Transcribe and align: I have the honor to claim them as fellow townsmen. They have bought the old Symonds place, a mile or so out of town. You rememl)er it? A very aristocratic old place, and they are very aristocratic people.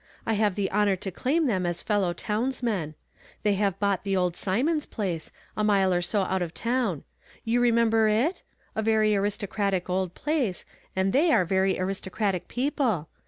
I 0.25 0.33
have 0.33 0.55
the 0.55 0.71
honor 0.71 0.95
to 0.95 1.11
claim 1.11 1.45
them 1.45 1.63
as 1.63 1.83
fellow 1.83 2.11
townsmen. 2.11 2.95
They 3.43 3.53
have 3.53 3.77
bought 3.79 4.03
the 4.03 4.17
old 4.17 4.35
Symonds 4.35 4.87
place, 4.87 5.31
a 5.55 5.63
mile 5.63 5.93
or 5.93 6.01
so 6.01 6.23
out 6.23 6.41
of 6.41 6.55
town. 6.55 7.03
You 7.43 7.61
rememl)er 7.61 8.09
it? 8.27 8.41
A 8.75 8.81
very 8.81 9.15
aristocratic 9.15 9.91
old 9.91 10.15
place, 10.15 10.65
and 10.95 11.13
they 11.13 11.31
are 11.31 11.45
very 11.45 11.77
aristocratic 11.79 12.47
people. 12.47 13.09